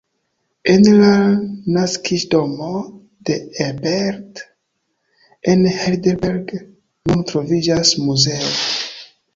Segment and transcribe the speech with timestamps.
[0.71, 1.09] En la
[1.75, 2.71] naskiĝdomo
[3.29, 4.43] de Ebert,
[5.55, 6.59] en Heidelberg,
[7.13, 8.53] nun troviĝas muzeo.